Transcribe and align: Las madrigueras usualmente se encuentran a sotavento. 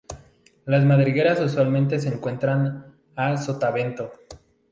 Las 0.65 0.83
madrigueras 0.83 1.39
usualmente 1.39 1.99
se 1.99 2.07
encuentran 2.07 2.95
a 3.15 3.37
sotavento. 3.37 4.11